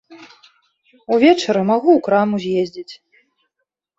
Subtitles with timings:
[1.15, 2.93] Увечары магу ў краму з'ездзіць.